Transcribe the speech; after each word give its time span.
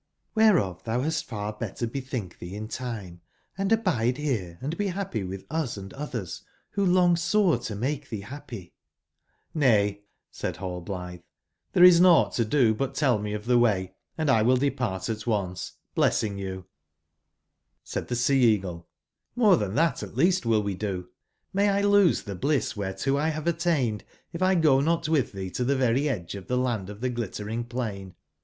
Olbereof 0.35 0.81
thou 0.83 0.99
badst 0.99 1.25
far 1.25 1.53
better 1.53 1.85
bethink 1.85 2.39
thee 2.39 2.55
in 2.55 2.67
time, 2.67 3.21
and 3.55 3.71
abide 3.71 4.17
here 4.17 4.57
and 4.59 4.75
be 4.75 4.87
happy 4.87 5.23
with 5.23 5.45
us 5.51 5.77
& 5.87 5.93
others 5.93 6.41
who 6.71 6.83
long 6.83 7.15
sore 7.15 7.59
to 7.59 7.75
make 7.75 8.09
thee 8.09 8.21
happy 8.21 8.73
"^*']Say,'' 9.55 10.01
said 10.31 10.55
Rallblithe, 10.55 11.21
''there 11.73 11.83
is 11.83 12.01
nought 12.01 12.31
todobut 12.33 12.95
tell 12.95 13.19
meof 13.19 13.43
tbe 13.43 13.59
way, 13.61 13.93
andlwill 14.17 14.57
depart 14.57 15.07
at 15.07 15.27
once, 15.27 15.73
blessing 15.93 16.39
you 16.39 16.61
"j^ 16.61 16.65
Said 17.83 18.07
the 18.07 18.15
Sea/eagle: 18.15 18.87
"jMore 19.37 19.59
than 19.59 19.75
that 19.75 20.01
at 20.01 20.17
least 20.17 20.47
will 20.47 20.63
we 20.63 20.73
do. 20.73 21.09
jVIay 21.55 21.83
1 21.83 21.87
lose 21.87 22.23
tbe 22.23 22.39
bliss 22.41 22.75
whereto 22.75 23.17
X 23.17 23.35
have 23.35 23.45
attain 23.45 23.93
ed, 23.93 24.03
if 24.33 24.41
1 24.41 24.61
go 24.61 24.79
not 24.81 25.07
with 25.07 25.31
thee 25.31 25.51
to 25.51 25.63
tbe 25.63 25.77
very 25.77 26.09
edge 26.09 26.33
of 26.33 26.47
tbe 26.47 26.57
land 26.63 26.89
of 26.89 27.01
the 27.01 27.09
Glittering 27.11 27.63
plain. 27.63 28.15